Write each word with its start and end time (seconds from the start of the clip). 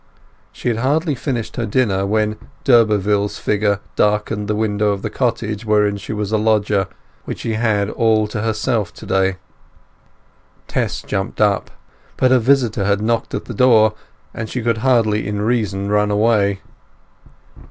She 0.51 0.69
had 0.69 0.77
hardly 0.77 1.13
finished 1.13 1.57
her 1.57 1.67
dinner 1.67 2.07
when 2.07 2.37
d'Urberville's 2.63 3.37
figure 3.37 3.81
darkened 3.95 4.47
the 4.47 4.55
window 4.55 4.89
of 4.93 5.03
the 5.03 5.11
cottage 5.11 5.63
wherein 5.63 5.97
she 5.97 6.11
was 6.11 6.31
a 6.31 6.39
lodger, 6.39 6.87
which 7.25 7.41
she 7.41 7.53
had 7.53 7.87
all 7.87 8.25
to 8.29 8.41
herself 8.41 8.91
to 8.95 9.05
day. 9.05 9.37
Tess 10.67 11.03
jumped 11.03 11.39
up, 11.39 11.69
but 12.17 12.31
her 12.31 12.39
visitor 12.39 12.83
had 12.85 13.03
knocked 13.03 13.35
at 13.35 13.45
the 13.45 13.53
door, 13.53 13.93
and 14.33 14.49
she 14.49 14.63
could 14.63 14.79
hardly 14.79 15.27
in 15.27 15.43
reason 15.43 15.87
run 15.87 16.09
away. 16.09 16.61